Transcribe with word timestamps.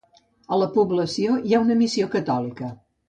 A 0.55 0.57
la 0.61 0.67
població 0.77 1.35
hi 1.49 1.53
ha 1.57 1.61
una 1.67 1.77
missió 1.83 2.09
catòlica. 2.17 2.73